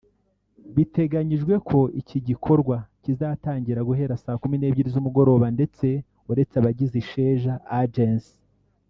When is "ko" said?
1.69-1.79